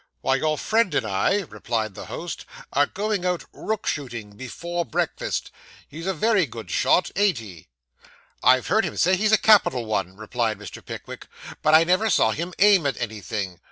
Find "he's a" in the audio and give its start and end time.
5.87-6.13, 9.15-9.37